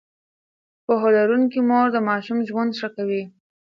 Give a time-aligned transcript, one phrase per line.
[0.85, 3.23] پوهه لرونکې مور د ماشوم ژوند ښه کوي.